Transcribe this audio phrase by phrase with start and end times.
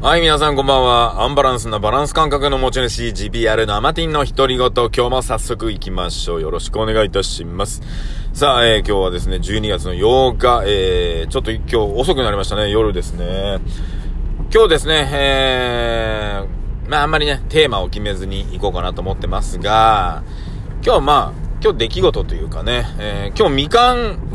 [0.00, 1.24] はい、皆さんこんばんは。
[1.24, 6.40] アンバランスなバランス感覚の持ち主、GPR のアマティンの独り言、今日も早速行きましょう。
[6.40, 7.82] よろしくお願いいたします。
[8.32, 13.58] さあ、えー、今日はですね、12月の8日、えー、ちょっと今日遅くなりましたね、夜ですね。
[14.54, 20.22] 今日ですね、えー、まああんまりね、テーマを決めずに行こうかなと思ってますが、
[20.86, 24.32] 今日まあ、今日出来事というかね、えー、今日みかん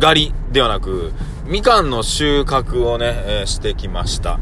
[0.00, 1.12] 狩りではなく、
[1.48, 4.40] みかんの収穫をね、えー、してきました。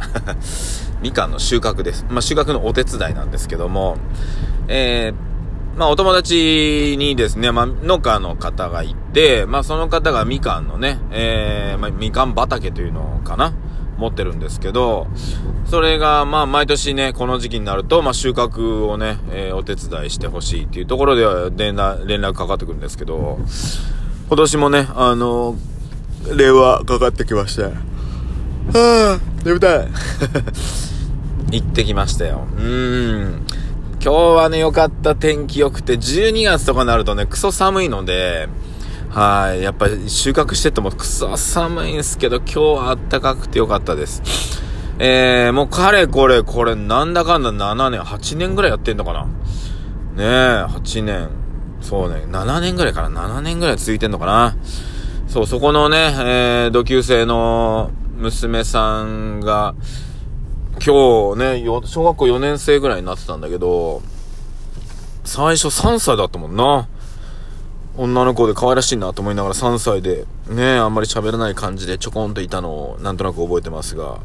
[1.03, 2.07] みかんの収穫です。
[2.09, 3.99] まあ、収穫のお手伝いなんですけども、
[4.69, 13.53] えー、まあ、お友達にですね、まあ、農家の方がいて、まあ、その方がみかんのね、えー、まあ、みかん畑というのかな
[13.99, 15.07] 持ってるんですけど、
[15.67, 23.39] それが、まあ、毎年ね、この時期になると、まあ、収穫をね、えー、お手伝いしてほしいっていうところでは連絡、連絡かかってくるんですけど、
[24.29, 25.74] 今年もね、あのー
[26.37, 27.65] 電話かかってきました。
[27.65, 29.89] はぁ、眠たい。
[31.53, 32.47] 行ってきましたよ。
[32.57, 33.47] うーん。
[34.03, 38.49] 今日はね、良かった天気良くて、12月とかになるとね、クソ寒いので、
[39.11, 39.63] はい。
[39.63, 44.23] やっぱり収穫しててもクソ寒いんですけど、今日は暖かくて良かったです。
[44.99, 49.29] えー、もうかれこれ、これ、なんだかんだ7年、8年ぐらいやってんのかなね
[50.19, 50.25] え、
[50.65, 51.29] 8年。
[51.81, 54.57] そうね、7年ぐらいかな ?7 年ぐらい続いてんのかな
[55.35, 59.75] そう、そこのね、えー、同級生の娘さんが、
[60.75, 64.01] 今日ね、小学校4年生ぐらいになってたんだけど、
[65.25, 66.87] 最初3歳だったもんな。
[67.97, 74.21] 女の子で可愛らしいなと思いながら3歳で、ね、あんまり喋らない感じでちょこんといたのをなんとなく覚えてますが、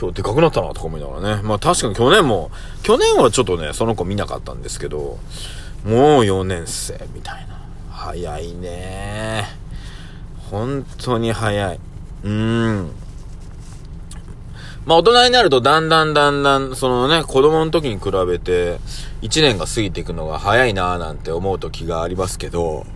[0.00, 1.42] 今日でかくなったなとか思いながらね。
[1.42, 2.50] まあ確かに去年も、
[2.82, 5.18] 去年はちょっとね、その子見なかったんですけど、
[5.84, 7.48] もう4年生みたいな。
[7.90, 9.57] 早いね
[10.50, 11.80] 本当に早い。
[12.24, 12.90] うーん。
[14.86, 18.78] まあ大人になるとだんだんだんだん、そのね、子供の時に比べて、
[19.22, 22.86] 1年が過ぎていくのが早いなぁなんて思う時がありますけど、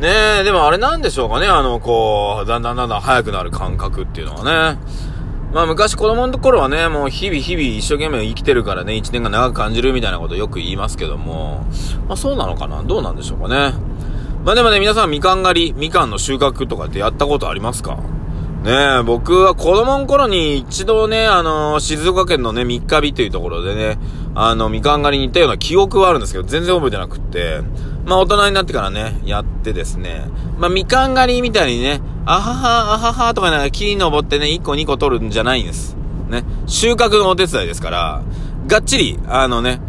[0.00, 0.08] ね
[0.40, 4.80] え、でもあれなんでしょうかね、あの、こう、だんだんだんだん早くなる感覚っていうのはね。
[5.54, 11.66] まあ昔子供の頃はね、もう日々日々一生懸命生きてるからね、1年が長く感じるみたいなことよく言いますけども、
[12.08, 12.82] まあそうなのかな？
[12.82, 13.74] どうなんでしょうかね？
[14.44, 17.98] まあでもね、皆さんみかん狩り、みかんの収穫とかってやったことありますか？
[18.64, 23.98] ねえ、僕は子供の頃に一度ね、あのー、静岡県のね、三日日というところでね、
[24.34, 27.60] あの、みかん狩りに行ったような記憶はあるんですけど、全然覚えてなくって、
[28.04, 30.24] まあ大人になってからね、やってですね、
[30.58, 35.96] まあみかん狩りみたいにね、あはは、あははとかね、木に登ってね、1個2個取るんじゃないんです。
[36.28, 38.22] ね、収穫のお手伝いですから、
[38.66, 39.80] がっちり、あのね、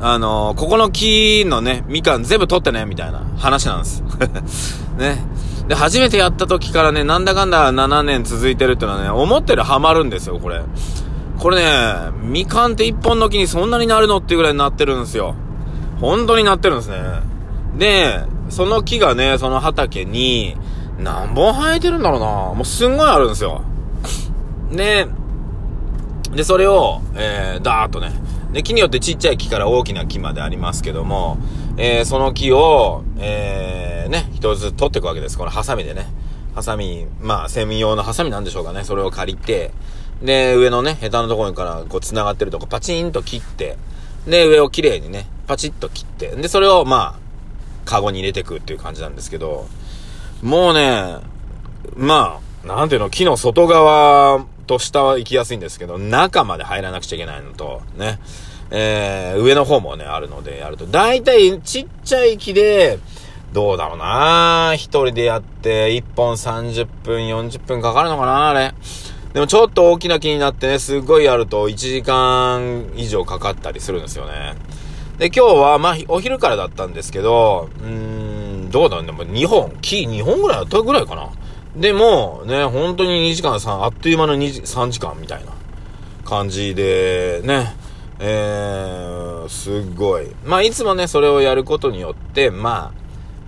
[0.00, 4.02] あのー、ここの木のね、みかん全部取ってね、みたいな話なんです。
[4.98, 5.24] ね。
[5.68, 10.62] で、初めてやった時からね、なんだかんだ7年続いてるってのはね、思ってるハマるんですよ、これ。
[11.38, 15.34] これね、みかんって一本の木にそんなになるのっていうぐらいになってるんですよ。
[16.00, 16.98] 本当になってるんですね。
[17.78, 20.56] で、その木がね、その畑に、
[20.98, 23.62] 何本生えてるんだろうなもうすんごいあるんですよ。
[24.72, 25.06] で、
[26.34, 28.12] で、それを、えー、ダーッとね、
[28.52, 31.38] で、木によってちっちゃい木から大きな木までありますけども、
[31.76, 35.36] えー、その木を、えー、ね、一つ取っていくわけです。
[35.36, 36.06] このハサミでね。
[36.54, 38.84] ハサミ、まあ、専用のハサミなんでしょうかね。
[38.84, 39.72] それを借りて、
[40.22, 43.76] で、上のね、ヘタのところからこう繋がってるとこパチンと切って、
[44.26, 47.26] で、上をきれいにね、パチッと切って、で、それをまあ、
[47.84, 49.68] カゴに入れていくっていう感じなんですけど、
[50.42, 51.18] もうね、
[51.94, 58.18] まあ、なんていうの、木の外側と下は行きやすいんですけど、中まで入らなくちゃいけないのと、ね。
[58.70, 62.98] えー、上の方もね、あるのでやると、だいたいちっちゃい木で、
[63.52, 68.74] どうだろうな一人でやって、1本30分、40分かかるのかなあれ。
[69.32, 74.54] でもちょっと大きな木になってね、すっごいやると1時間以上かかったりするんですよね。
[75.18, 81.30] で、今日は、まあ、お昼からだったんですけど、うーん、どうだろうね、もう2本、木2本ぐらいあったぐらいかな。
[81.76, 85.52] でも、ね、本当に2時間3、あっという間の2時、3時間みたいな
[86.24, 87.76] 感じで、ね、
[88.18, 90.26] えー、すっごい。
[90.44, 92.92] まあ、いつもね、それをやることによって、ま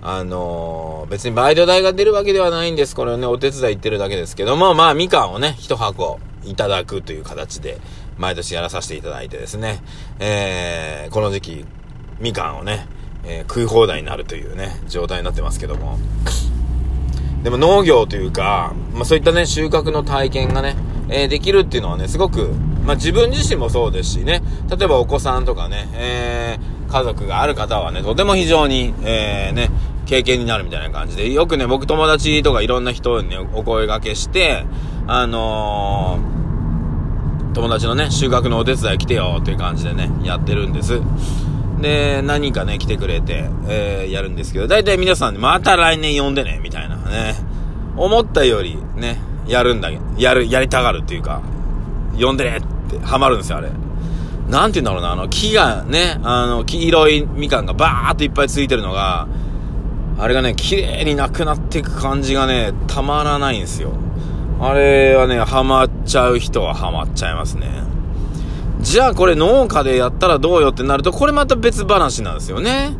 [0.01, 2.95] あ、あのー、別にバイト代が出るわけではないんです。
[2.95, 7.79] これをね、お手伝い行ってるだけですけども、まあ、みかんをね、一箱いただくという形で、
[8.19, 9.81] 毎年やらさせていただいてですね、
[10.19, 11.65] えー、この時期、
[12.19, 12.87] みかんをね、
[13.23, 15.97] えー、食い放題になるというね、状態になってますけども。
[17.43, 20.75] でも農業というか、まあそういったね、収穫の体験がね、
[21.09, 22.49] えー、できるっていうのはね、すごく、
[22.85, 29.69] まあ自分自身もそうですしね、例えばお子さんとかね、えー、家族がある方はね、とても非常に、えー、ね、
[30.05, 34.65] 経験になるみたいな感じで、よくね、僕友達とかいろんな人にね、お声掛けして、
[35.07, 36.19] あの
[37.53, 41.01] 友達のね、収穫のお手伝い来てよっていう感じでね、やってるんです。
[41.81, 47.35] で、何人かね、来てくれて、えー、やるんですけど、大体皆さん、また来年呼んでね、みたいなね。
[47.95, 51.41] 思ったより、ね、やるんだけど、やる、やりたがるっていうか、
[52.19, 53.69] 呼んでねってハマるんですよ、あれ。
[54.49, 59.27] なんて言うんだろうな、あの、木がね、あの、黄色いみかんがバーっといっぱいついてるのが、
[60.17, 63.93] あれがね、綺麗になくなっていく感じがね、たまらないんですよ。
[64.59, 67.88] あれはね、ハマっちゃう人はハマっちゃいますね。
[68.79, 72.95] じゃあこれ農家でやったらどうよってなると、これまた別話なんですよね。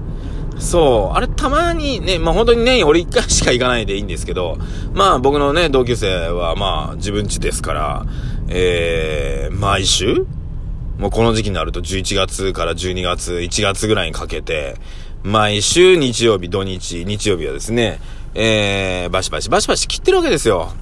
[0.59, 1.17] そう。
[1.17, 4.57] あれたまにね、まあ本当に年俺一回しか行かないでいいんですけど、
[4.93, 8.05] まあ僕のね、同級生はまあ自分家ですから、
[8.49, 10.25] えー、毎週
[10.97, 14.75] もうこの時期になると11月から12月、1月ぐらいにかけて、
[15.23, 18.01] 毎週日曜日、土日、日曜日はですね、
[18.35, 20.73] えー、バシバシバシバシ切ってるわけですよ。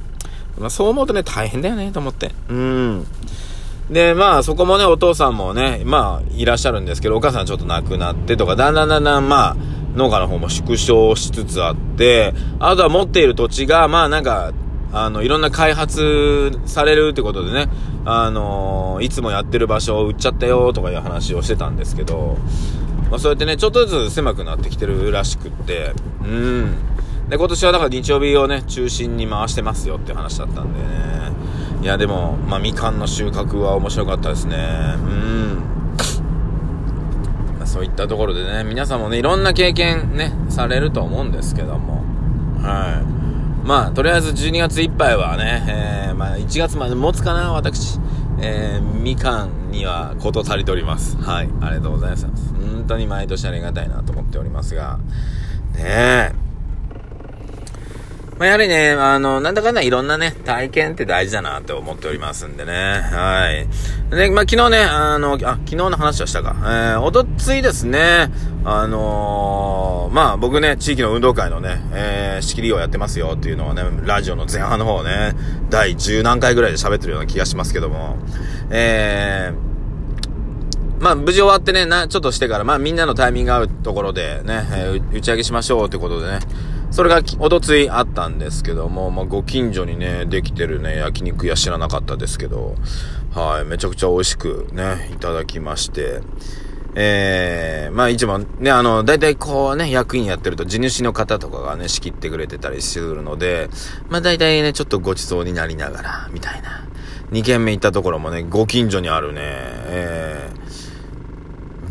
[0.58, 2.32] まあそう思うとね、大変だよね、と思って。
[2.50, 3.08] うん。
[3.90, 9.58] で、まあ、そこもね、お父さんもね、まあ、いらっしゃるんですけど、お母さんちょっと亡くなってとか、だんだんだんだん、まあ、
[9.96, 14.52] 農家の方も縮小しつつあって、あとは持っている土地が、まあ、なんか、
[14.92, 17.70] あの、いろんな開発されるってことでね、
[18.06, 22.38] あのー、いつもやってる場所を売っちゃったよとかいう話をしてたんですけど、
[23.10, 26.76] まあ、そうやってね、ちょっとずつ狭くなってきてるらしくって、うん。
[27.30, 30.86] で、今年はだから日曜日をね、中心に回してますよって話だったんでね、
[31.82, 34.58] いや、でも、まあ、みかんの収穫は面白かったですね。
[34.96, 35.64] うん。
[37.60, 42.04] ま、そういったところでね、皆さんもね、いろんな経験ね、されると思うんですけども。
[42.62, 43.68] はい。
[43.68, 48.00] まあ、とりあえず12月いっぱいはね、えー、まあ、1月まで持つかな、私。
[48.40, 51.18] えー、みかんにはこと足りております。
[51.18, 51.50] はい。
[51.62, 52.26] ありがとうございます。
[52.26, 54.98] 本当に毎年ありがたいなと思っておりますが。
[55.76, 56.47] ねえ。
[58.40, 62.72] まあ、やはりね、あの、なんだかんだいろんなね、体験って大事だなって思っておりますんでね。
[62.72, 64.16] はい。
[64.16, 66.56] で、まあ、昨日ね、あの、あ、昨日の話はしたか。
[66.60, 68.32] えー、おとついですね、
[68.64, 75.34] あのー、まあ、僕ね、地域の運動会のね、えー、仕切りをやってますよっていうのはね、ラジオの前半の方ね、
[75.72, 78.18] 第10何回ぐらいで喋ってるような気がしますけども、
[78.70, 86.40] えー、まあ、無事終わってね、な、ちょっとしてから、まあ、みんなのタイミング合うところでね、えー、打ち上げしましょうってことでね、
[86.92, 92.76] それがおとついあったんですけども、まあ、ご近所にね、できてるね、焼肉屋知らなかったですけど、
[93.34, 96.22] はい、めちゃくちゃ美味しくね、いただきまして、
[96.96, 103.70] えー、まあ一番ね、あの、大体こうね、役員やってると地主の方とかがね、仕切ってくれてたりするので、
[104.10, 106.88] まあ大体ね、ちょっとごちそうになりながら、みたいな。
[107.32, 110.87] 2軒目行ったところもね、ご近所にあるね、えー、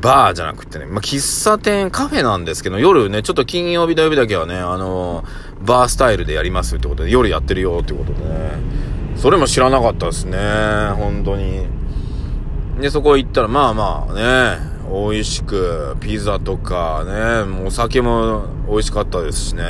[0.07, 8.53] バーじゃなくてね、まあ、喫茶店、カフェなんですけど、夜ね、ちょっと金曜日土曜日だけはね、あのー、バースタイルでやりますってことで、夜やってるよってことでね、
[9.17, 10.39] それも知らなかったですね、
[10.97, 11.67] 本当に。
[12.81, 14.59] で、そこ行ったら、まあまあね、
[14.89, 19.65] 美味しく、ピザとかね、お酒も美味しかったですしね。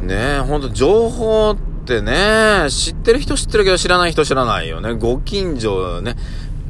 [0.00, 4.94] ねほんと情報ってね、知ってる人知ってるけど知らない人知らないよね。
[4.94, 6.16] ご近所ね、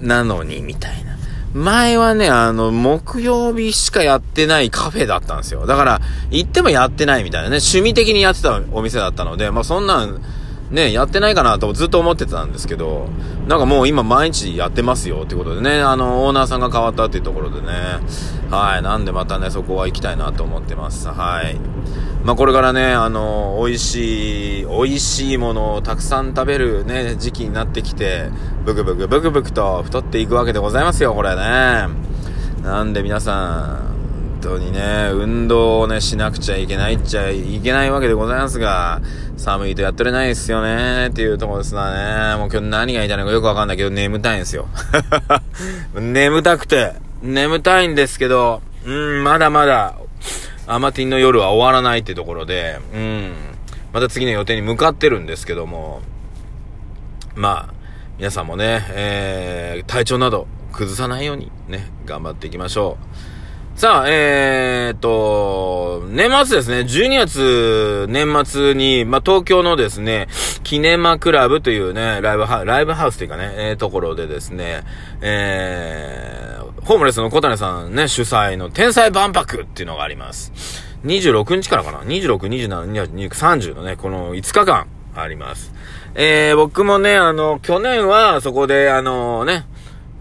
[0.00, 1.15] なのに、みたいな。
[1.54, 5.66] 前はね、あの、木曜日しかやってないカフェだったんですよ。
[5.66, 6.00] だから、
[6.30, 10.20] 行ってもやってないみたいなね、趣味的にやってたお店だったので、まあそんなん、
[10.70, 13.08] ね、やってないかなとずっと思ってたんですけど、
[13.46, 17.68] なんかもう今毎日やってますよってことでね、あの、オーナーさんが変わったっていうところでね、
[18.50, 21.08] はい、なんでまたね、そこは行きたいなと思ってます。
[21.08, 21.56] はい。
[22.24, 28.30] まあこれからね、あの、美味しい、美味しいものをたくさん食べるね、時期になってきて、
[28.64, 31.86] ブクブクブクブクと太っていくわけでございますよ、これね。
[32.64, 33.95] なんで皆さん、
[34.40, 39.00] 当にね、運動をね、しなくちゃいけないっちゃいけないわけでございますが、
[39.36, 42.36] 寒いとやってれないですよね、っていうとこですわね。
[42.36, 44.68] もう今日何が言いたいのかよくわかんないけど、眠たいんですよ。
[45.94, 49.96] 眠たくて、眠たいんですけど、うん、まだまだ、
[50.66, 53.32] アマティンの夜は終わらないってところで、うん、
[53.92, 56.02] また次の予定に向かってるんですけども、
[57.34, 57.74] まあ、
[58.18, 62.98] 皆さんもね、えー、体調など崩さないようにね、頑張っていきましょ
[63.32, 63.35] う。
[63.76, 70.28] さあ、えー、っと、年末ですね、12月年末に、まあ、東京のですね、
[70.64, 74.82] キネマクラブというね、ライブハウス、ライブハウスというかね、えー、ところでですね、
[75.20, 80.52] えー、ホームレスの小谷さんね、主催の天才万博っていうのがあります。
[81.04, 85.74] 26日からかな ?26、27、28、30のね、この5日間あります。
[86.14, 89.66] えー、僕もね、あの、去年はそこで、あのね、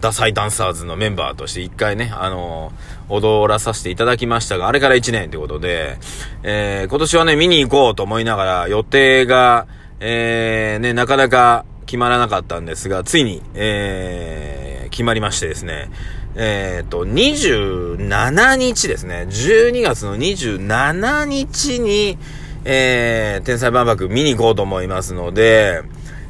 [0.06, 2.72] ダサイダンサーズのメンバーとして一回ね、あの
[3.10, 5.98] 踊らさせていただきましたが、あれから1年ということで、
[6.44, 9.66] えー、今年はね、見に行こうと思いながら、予定が、
[10.00, 15.90] えー、ね、なかなか決まらなかったんですが、ついに、えー、決まりましてですね、
[16.36, 22.20] えっ、ー、と、27日ですね、12月の27日に、
[22.64, 25.82] えー、天才万博見に行こうと思いますので、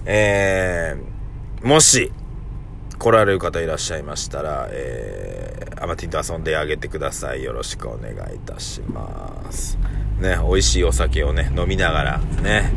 [0.06, 2.14] えー、もし、
[3.06, 7.44] 来られる方いらっしゃいましたら、えー、アマティンと遊んであげてください。
[7.44, 9.78] よろしくお願いいたします。
[10.20, 12.74] ね、美味しいお酒をね、飲みながら、ね、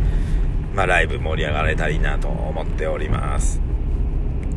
[0.74, 3.62] まあ、ライブ盛り上がれたらいいなと思っております。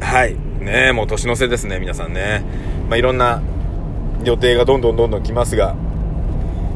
[0.01, 0.35] はい。
[0.59, 2.43] ねもう年の瀬ですね、皆さんね。
[2.89, 3.41] まあ、いろんな
[4.25, 5.77] 予定がどんどんどんどん来ますが、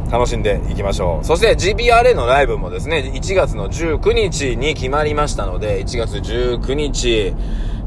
[0.09, 1.25] 楽しんでいきましょう。
[1.25, 7.33] そして GPRA のライブもですね、1月の19日に決まりましたので、1月19日、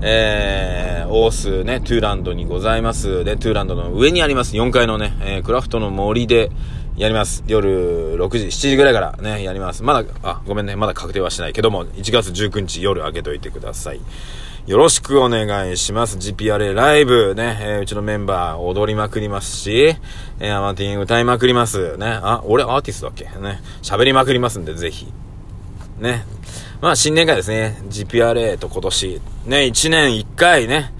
[0.00, 3.24] えー、オースね、トゥーランドにございます。
[3.24, 6.50] で、トゥーランドの上にあります、4階のね、えー、クラフトの森で
[6.96, 7.44] やります。
[7.46, 9.82] 夜6時、7時ぐらいからね、やります。
[9.82, 14.00] まだ、あ、ごめんね、まだ確定はしないけども、1月19日夜開けといてください。
[14.66, 16.18] よろしくお願いします。
[16.18, 19.96] GPRA ライブね、えー、うちのメンバー踊りまくりますし、
[20.40, 21.96] えー、アマティン歌いまくります。
[21.96, 23.24] ね、あ、俺アーティストだっけ？
[23.40, 25.06] ね、喋りまくりますんで、ぜひ。
[26.00, 26.24] ね。
[26.80, 27.78] まあ、新年会ですね。
[27.88, 30.92] GPRA と今年、ね、1年1回ね、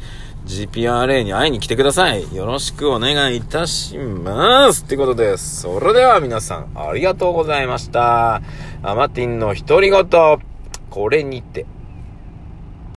[0.47, 2.35] GPRA に会いに来てください。
[2.35, 4.85] よろしくお願いいたします。
[4.85, 5.63] ってことです。
[5.63, 8.43] それでは皆さん、ありがとうございました。
[8.83, 10.07] アマティンの独り言、
[10.91, 11.67] これにて。